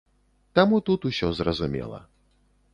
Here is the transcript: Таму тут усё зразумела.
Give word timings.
Таму 0.59 0.79
тут 0.89 1.05
усё 1.11 1.31
зразумела. 1.43 2.03